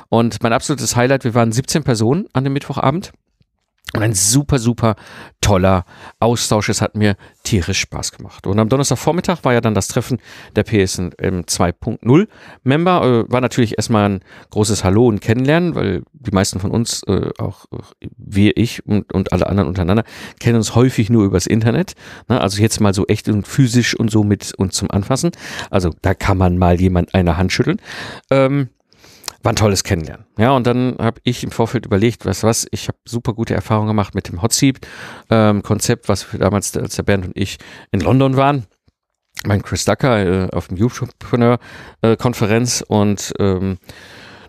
[0.09, 3.13] Und mein absolutes Highlight, wir waren 17 Personen an dem Mittwochabend.
[3.95, 4.97] Und ein super, super
[5.41, 5.85] toller
[6.19, 6.69] Austausch.
[6.69, 8.45] Es hat mir tierisch Spaß gemacht.
[8.47, 10.19] Und am Donnerstagvormittag war ja dann das Treffen
[10.57, 12.27] der PSN 2.0
[12.65, 13.27] Member.
[13.29, 17.31] Äh, war natürlich erstmal ein großes Hallo und Kennenlernen, weil die meisten von uns, äh,
[17.39, 17.67] auch
[18.17, 20.03] wir, ich und, und alle anderen untereinander,
[20.41, 21.95] kennen uns häufig nur übers Internet.
[22.29, 22.41] Ne?
[22.41, 25.31] Also jetzt mal so echt und physisch und so mit uns zum Anfassen.
[25.71, 27.81] Also da kann man mal jemand eine Hand schütteln.
[28.31, 28.71] Ähm,
[29.45, 30.25] war ein tolles Kennenlernen.
[30.39, 33.89] Ja, und dann habe ich im Vorfeld überlegt, was was, ich habe super gute Erfahrungen
[33.89, 34.81] gemacht mit dem Hotseat
[35.31, 37.59] ähm, Konzept, was wir damals, als der Bernd und ich
[37.93, 38.67] in London waren.
[39.47, 41.59] Mein Chris Ducker äh, auf dem YouTubepreneur
[42.01, 42.17] äh,
[42.89, 43.79] und ähm,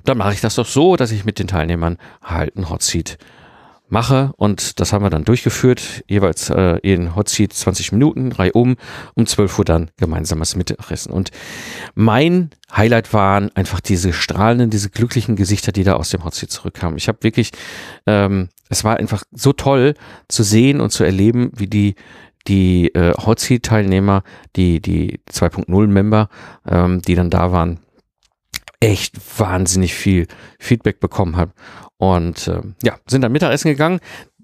[0.05, 3.17] dann mache ich das doch so, dass ich mit den Teilnehmern halt ein Hotseat
[3.87, 8.51] mache und das haben wir dann durchgeführt, jeweils äh, in Hot Seat 20 Minuten, drei
[8.51, 8.75] um,
[9.13, 11.11] um 12 Uhr dann gemeinsames Mittagessen.
[11.11, 11.31] Und
[11.93, 16.51] mein Highlight waren einfach diese strahlenden, diese glücklichen Gesichter, die da aus dem Hot Seat
[16.51, 16.97] zurückkamen.
[16.97, 17.51] Ich habe wirklich,
[18.07, 19.93] ähm, es war einfach so toll
[20.27, 21.95] zu sehen und zu erleben, wie die
[22.47, 24.21] die äh, Hot Seat Teilnehmer,
[24.55, 26.29] die die 2.0 Member,
[26.67, 27.79] ähm, die dann da waren,
[28.79, 30.27] echt wahnsinnig viel
[30.59, 31.53] Feedback bekommen haben
[31.97, 33.99] und äh, ja, sind dann Mittagessen gegangen.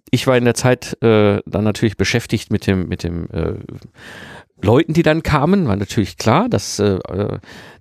[0.10, 3.56] Ich war in der Zeit äh, dann natürlich beschäftigt mit dem, mit dem äh,
[4.62, 5.68] Leuten, die dann kamen.
[5.68, 7.40] War natürlich klar, dass äh, äh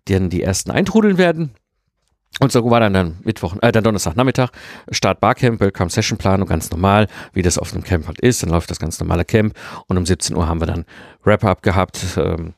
[0.09, 1.51] die dann die ersten eintrudeln werden.
[2.39, 4.51] Und so war dann dann Mittwoch, äh, dann Donnerstagnachmittag,
[4.91, 8.43] Start Barcamp, Welcome Session Planung, ganz normal, wie das auf einem Camp halt ist.
[8.43, 9.55] Dann läuft das ganz normale Camp
[9.89, 10.85] und um 17 Uhr haben wir dann
[11.25, 12.17] Wrap-Up gehabt.
[12.17, 12.55] Ähm,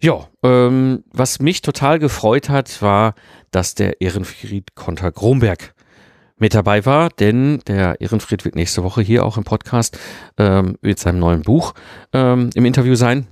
[0.00, 3.14] ja, ähm, was mich total gefreut hat, war,
[3.52, 5.74] dass der Ehrenfried Konter Gromberg
[6.42, 9.96] mit dabei war, denn der Ehrenfried wird nächste Woche hier auch im Podcast
[10.36, 11.72] ähm, mit seinem neuen Buch
[12.12, 13.28] ähm, im Interview sein.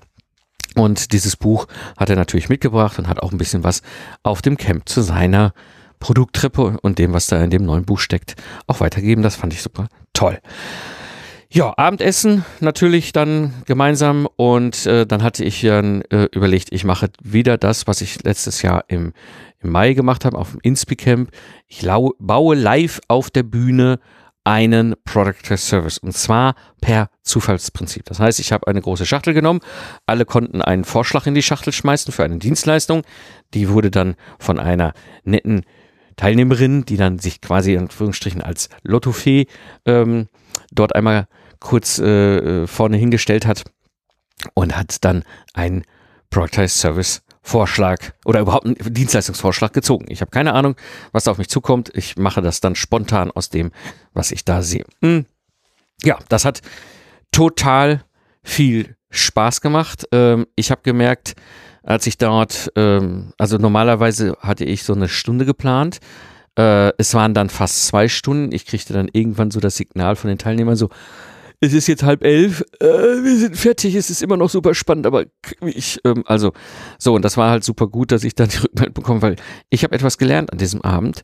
[0.77, 1.67] Und dieses Buch
[1.99, 3.83] hat er natürlich mitgebracht und hat auch ein bisschen was
[4.23, 5.53] auf dem Camp zu seiner
[5.99, 8.37] Produkttreppe und dem, was da in dem neuen Buch steckt,
[8.69, 9.23] auch weitergeben.
[9.23, 10.39] Das fand ich super toll.
[11.53, 17.11] Ja, Abendessen natürlich dann gemeinsam und äh, dann hatte ich dann äh, überlegt, ich mache
[17.21, 19.15] wieder das, was ich letztes Jahr im,
[19.61, 21.31] im Mai gemacht habe auf dem Inspi-Camp.
[21.67, 21.87] Ich
[22.19, 23.99] baue live auf der Bühne
[24.45, 28.05] einen Product Service und zwar per Zufallsprinzip.
[28.07, 29.61] Das heißt, ich habe eine große Schachtel genommen,
[30.07, 33.03] alle konnten einen Vorschlag in die Schachtel schmeißen für eine Dienstleistung.
[33.53, 34.95] Die wurde dann von einer
[35.25, 35.63] netten
[36.17, 39.47] Teilnehmerin, die dann sich quasi in Anführungsstrichen als Lottofee
[39.85, 40.29] ähm,
[40.73, 41.29] dort einmal
[41.61, 43.65] kurz äh, vorne hingestellt hat
[44.55, 45.85] und hat dann einen
[46.31, 50.07] Productized Service Vorschlag oder überhaupt einen Dienstleistungsvorschlag gezogen.
[50.09, 50.77] Ich habe keine Ahnung,
[51.13, 51.91] was da auf mich zukommt.
[51.95, 53.73] Ich mache das dann spontan aus dem,
[54.13, 54.85] was ich da sehe.
[55.03, 55.27] Hm.
[56.03, 56.61] Ja, das hat
[57.33, 58.05] total
[58.43, 60.07] viel Spaß gemacht.
[60.13, 61.35] Ähm, ich habe gemerkt,
[61.83, 66.01] als ich dort, ähm, also normalerweise hatte ich so eine Stunde geplant.
[66.59, 68.53] Äh, es waren dann fast zwei Stunden.
[68.53, 70.91] Ich kriegte dann irgendwann so das Signal von den Teilnehmern so,
[71.61, 75.07] es ist jetzt halb elf, äh, wir sind fertig, es ist immer noch super spannend,
[75.07, 75.27] aber
[75.63, 76.53] ich, ähm, also,
[76.99, 79.37] so, und das war halt super gut, dass ich dann die Rückmeldung bekomme, weil
[79.69, 81.23] ich habe etwas gelernt an diesem Abend.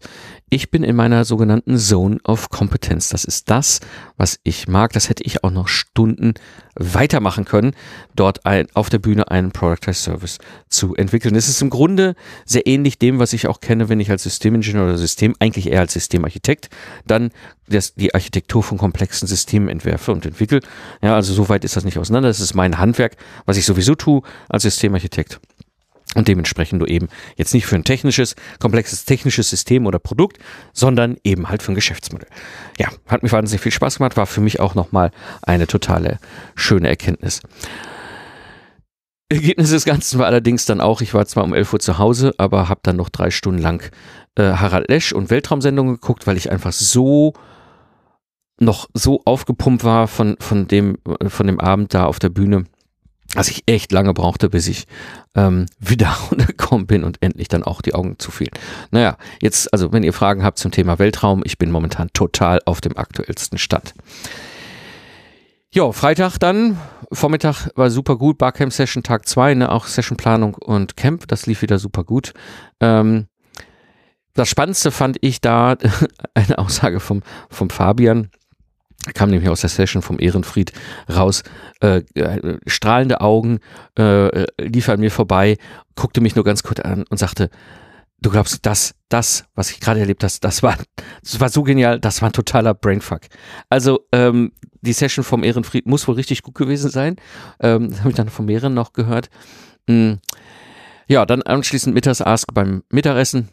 [0.51, 3.09] Ich bin in meiner sogenannten Zone of Competence.
[3.09, 3.81] Das ist das,
[4.16, 4.92] was ich mag.
[4.92, 6.35] Das hätte ich auch noch Stunden
[6.79, 7.75] weitermachen können,
[8.15, 11.35] dort ein, auf der Bühne einen Productized Service zu entwickeln.
[11.35, 14.85] Es ist im Grunde sehr ähnlich dem, was ich auch kenne, wenn ich als Systemingenieur
[14.85, 16.69] oder System, eigentlich eher als Systemarchitekt,
[17.07, 17.31] dann
[17.69, 20.61] das, die Architektur von komplexen Systemen entwerfe und entwickle.
[21.03, 22.29] Ja, also so weit ist das nicht auseinander.
[22.29, 25.41] Das ist mein Handwerk, was ich sowieso tue als Systemarchitekt
[26.16, 30.38] und dementsprechend du eben jetzt nicht für ein technisches, komplexes technisches System oder Produkt,
[30.72, 32.29] sondern eben halt für ein Geschäftsmodell.
[32.79, 35.11] Ja, hat mir wahnsinnig viel Spaß gemacht, war für mich auch nochmal
[35.42, 36.18] eine totale
[36.55, 37.42] schöne Erkenntnis.
[39.29, 42.33] Ergebnis des Ganzen war allerdings dann auch, ich war zwar um 11 Uhr zu Hause,
[42.38, 43.90] aber habe dann noch drei Stunden lang
[44.37, 47.35] äh, Harald Lesch und Weltraumsendungen geguckt, weil ich einfach so
[48.59, 52.64] noch so aufgepumpt war von, von, dem, von dem Abend da auf der Bühne
[53.35, 54.87] dass ich echt lange brauchte, bis ich
[55.35, 58.53] ähm, wieder runtergekommen bin und endlich dann auch die Augen zufielen.
[58.91, 62.81] Naja, jetzt, also wenn ihr Fragen habt zum Thema Weltraum, ich bin momentan total auf
[62.81, 63.95] dem aktuellsten Stand.
[65.73, 66.79] Ja, Freitag dann,
[67.12, 71.61] Vormittag war super gut, Barcamp Session Tag 2, ne, auch Sessionplanung und Camp, das lief
[71.61, 72.33] wieder super gut.
[72.81, 73.27] Ähm,
[74.33, 75.77] das Spannendste fand ich da
[76.35, 78.31] eine Aussage vom, vom Fabian,
[79.14, 80.73] kam nämlich aus der Session vom Ehrenfried
[81.14, 81.42] raus,
[81.81, 83.61] äh, äh, strahlende Augen,
[83.99, 85.57] äh, lief an mir vorbei,
[85.95, 87.51] guckte mich nur ganz kurz an und sagte,
[88.21, 90.77] du glaubst, das, das, was ich gerade erlebt habe, das war,
[91.23, 93.23] das war so genial, das war ein totaler Brainfuck.
[93.69, 97.16] Also ähm, die Session vom Ehrenfried muss wohl richtig gut gewesen sein.
[97.61, 99.29] Ähm, das habe ich dann von mehreren noch gehört.
[99.87, 100.21] Mhm.
[101.09, 103.49] Ja, dann anschließend mittags Ask beim Mittagessen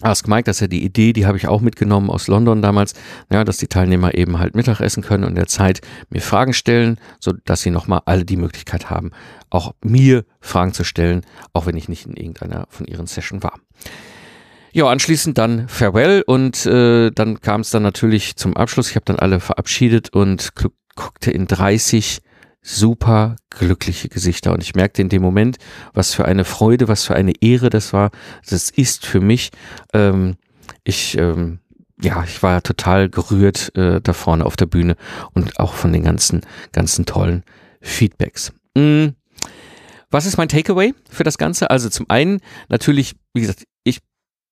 [0.00, 2.94] Ask Mike, das ist ja die Idee, die habe ich auch mitgenommen aus London damals,
[3.32, 5.80] ja, dass die Teilnehmer eben halt Mittagessen können und in der Zeit
[6.10, 9.10] mir Fragen stellen, so dass sie nochmal alle die Möglichkeit haben,
[9.50, 13.58] auch mir Fragen zu stellen, auch wenn ich nicht in irgendeiner von ihren Sessions war.
[14.72, 18.90] Ja, anschließend dann Farewell und äh, dann kam es dann natürlich zum Abschluss.
[18.90, 20.52] Ich habe dann alle verabschiedet und
[20.94, 22.20] guckte in 30
[22.62, 24.52] super glückliche Gesichter.
[24.52, 25.58] Und ich merkte in dem Moment,
[25.94, 28.10] was für eine Freude, was für eine Ehre das war.
[28.48, 29.50] Das ist für mich,
[29.92, 30.36] ähm,
[30.84, 31.60] ich, ähm,
[32.00, 34.96] ja, ich war total gerührt äh, da vorne auf der Bühne
[35.34, 36.42] und auch von den ganzen,
[36.72, 37.44] ganzen tollen
[37.80, 38.52] Feedbacks.
[38.74, 39.08] Mm.
[40.10, 41.70] Was ist mein Takeaway für das Ganze?
[41.70, 42.40] Also zum einen
[42.70, 43.98] natürlich, wie gesagt, ich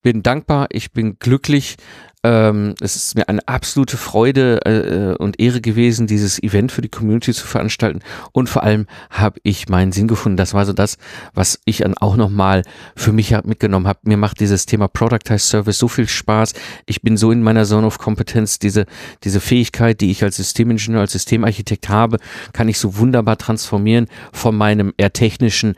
[0.02, 1.76] bin dankbar, ich bin glücklich.
[2.22, 6.82] Ähm, es ist mir eine absolute Freude äh, äh, und Ehre gewesen, dieses Event für
[6.82, 8.00] die Community zu veranstalten.
[8.32, 10.36] Und vor allem habe ich meinen Sinn gefunden.
[10.36, 10.98] Das war so das,
[11.34, 12.62] was ich dann auch nochmal
[12.96, 14.00] für mich mitgenommen habe.
[14.02, 16.54] Mir macht dieses Thema Productized Service so viel Spaß.
[16.86, 18.58] Ich bin so in meiner Zone of Competence.
[18.58, 18.86] Diese,
[19.22, 22.18] diese Fähigkeit, die ich als Systemingenieur, als Systemarchitekt habe,
[22.52, 25.74] kann ich so wunderbar transformieren von meinem eher technischen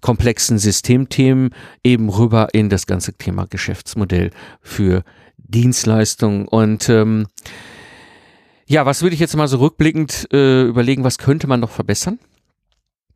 [0.00, 1.50] komplexen Systemthemen
[1.84, 4.30] eben rüber in das ganze Thema Geschäftsmodell
[4.62, 5.04] für
[5.50, 6.46] Dienstleistungen.
[6.48, 7.26] Und ähm,
[8.66, 12.18] ja, was würde ich jetzt mal so rückblickend äh, überlegen, was könnte man noch verbessern?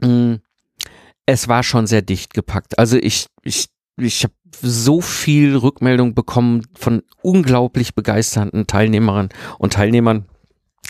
[0.01, 0.35] Mm,
[1.27, 2.79] es war schon sehr dicht gepackt.
[2.79, 10.27] Also ich, ich, ich habe so viel Rückmeldung bekommen von unglaublich begeisterten Teilnehmerinnen und Teilnehmern,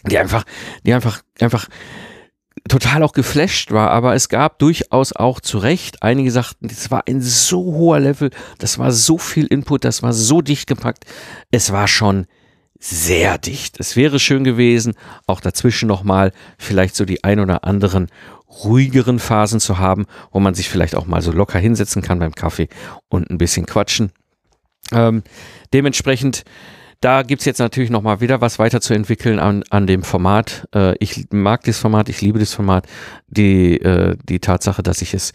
[0.07, 0.45] die einfach,
[0.85, 1.69] die einfach, einfach
[2.69, 7.05] total auch geflasht war, aber es gab durchaus auch zu Recht, einige sagten, das war
[7.07, 11.05] ein so hoher Level, das war so viel Input, das war so dicht gepackt,
[11.51, 12.27] es war schon
[12.79, 13.81] sehr dicht.
[13.81, 14.95] Es wäre schön gewesen,
[15.27, 18.09] auch dazwischen nochmal vielleicht so die ein oder anderen
[18.63, 22.35] ruhigeren Phasen zu haben, wo man sich vielleicht auch mal so locker hinsetzen kann beim
[22.35, 22.69] Kaffee
[23.09, 24.13] und ein bisschen quatschen.
[24.93, 25.23] Ähm,
[25.73, 26.45] dementsprechend
[27.05, 30.67] da gibt es jetzt natürlich nochmal wieder was weiterzuentwickeln an, an dem Format.
[30.75, 32.87] Äh, ich mag das Format, ich liebe das Format.
[33.27, 35.35] Die, äh, die Tatsache, dass ich es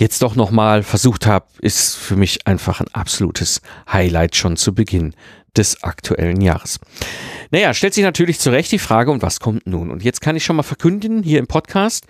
[0.00, 5.14] jetzt doch nochmal versucht habe, ist für mich einfach ein absolutes Highlight schon zu Beginn
[5.56, 6.80] des aktuellen Jahres.
[7.52, 9.92] Naja, stellt sich natürlich zurecht die Frage, und was kommt nun?
[9.92, 12.06] Und jetzt kann ich schon mal verkünden, hier im Podcast,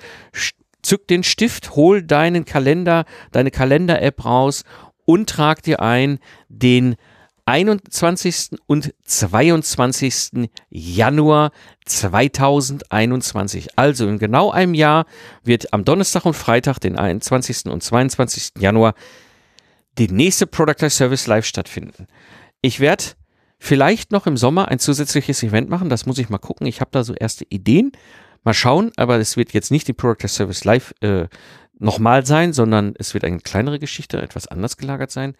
[0.80, 4.64] zück den Stift, hol deinen Kalender, deine Kalender-App raus
[5.04, 6.96] und trag dir ein den
[7.46, 8.58] 21.
[8.66, 10.50] und 22.
[10.70, 11.52] Januar
[11.84, 13.78] 2021.
[13.78, 15.06] Also in genau einem Jahr
[15.42, 17.66] wird am Donnerstag und Freitag, den 21.
[17.66, 18.52] und 22.
[18.58, 18.94] Januar,
[19.98, 22.06] die nächste Product Service Live stattfinden.
[22.62, 23.04] Ich werde
[23.58, 26.66] vielleicht noch im Sommer ein zusätzliches Event machen, das muss ich mal gucken.
[26.66, 27.92] Ich habe da so erste Ideen.
[28.42, 31.28] Mal schauen, aber es wird jetzt nicht die Product Service Live äh,
[31.78, 35.34] nochmal sein, sondern es wird eine kleinere Geschichte, etwas anders gelagert sein.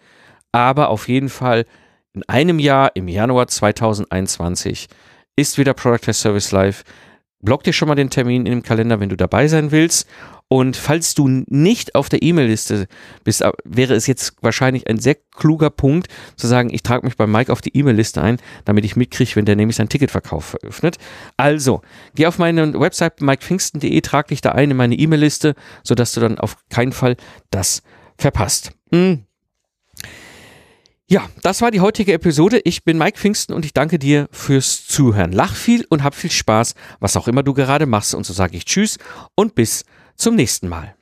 [0.52, 1.66] Aber auf jeden Fall
[2.14, 4.88] in einem Jahr, im Januar 2021,
[5.36, 6.84] ist wieder Product Test Service Live.
[7.40, 10.08] Block dir schon mal den Termin in dem Kalender, wenn du dabei sein willst.
[10.48, 12.86] Und falls du nicht auf der E-Mail-Liste
[13.24, 17.26] bist, wäre es jetzt wahrscheinlich ein sehr kluger Punkt zu sagen, ich trage mich bei
[17.26, 20.98] Mike auf die E-Mail-Liste ein, damit ich mitkriege, wenn der nämlich seinen Ticketverkauf eröffnet.
[21.36, 21.82] Also,
[22.14, 26.38] geh auf meine Website mikepfingsten.de, trag dich da ein in meine E-Mail-Liste, sodass du dann
[26.38, 27.16] auf keinen Fall
[27.50, 27.82] das
[28.16, 28.70] verpasst.
[28.92, 29.24] Hm.
[31.14, 32.60] Ja, das war die heutige Episode.
[32.64, 35.30] Ich bin Mike Pfingsten und ich danke dir fürs Zuhören.
[35.30, 38.16] Lach viel und hab viel Spaß, was auch immer du gerade machst.
[38.16, 38.98] Und so sage ich Tschüss
[39.36, 39.84] und bis
[40.16, 40.96] zum nächsten Mal.